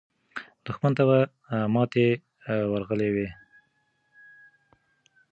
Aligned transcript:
دښمن 0.65 0.91
ته 0.97 1.03
به 1.09 1.19
ماته 1.73 2.03
ورغلې 2.71 3.09
وي. 3.15 3.27